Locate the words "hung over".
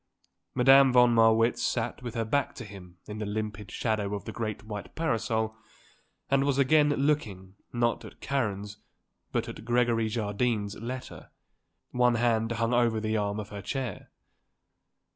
12.53-12.99